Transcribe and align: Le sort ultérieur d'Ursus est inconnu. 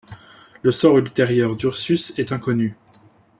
Le 0.63 0.71
sort 0.71 0.97
ultérieur 0.97 1.55
d'Ursus 1.55 2.17
est 2.17 2.31
inconnu. 2.31 2.75